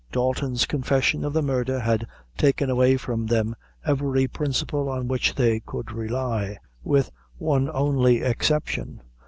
Dalton's 0.11 0.65
confession 0.65 1.23
of 1.23 1.31
the 1.33 1.43
murder 1.43 1.79
had 1.79 2.07
taken 2.35 2.71
away 2.71 2.97
from 2.97 3.27
them 3.27 3.55
every 3.85 4.27
principle 4.27 4.91
upon 4.91 5.07
which 5.07 5.35
they 5.35 5.59
could 5.59 5.91
rely, 5.91 6.57
with 6.83 7.11
one 7.37 7.69
only 7.71 8.19
exception. 8.23 9.03